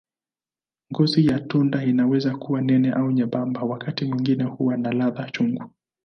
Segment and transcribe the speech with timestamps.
[0.93, 5.63] Ngozi ya tunda inaweza kuwa nene au nyembamba, wakati mwingine huwa na ladha chungu.